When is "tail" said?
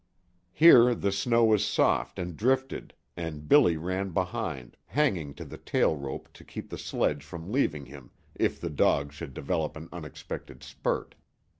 5.59-5.95